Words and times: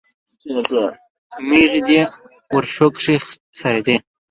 مېښې 1.47 1.79
دې 1.87 2.01
ورشو 2.53 2.87
کښې 2.95 3.15
څرېدې 3.57 3.95